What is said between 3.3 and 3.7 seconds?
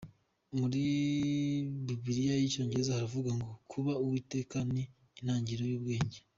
ngo"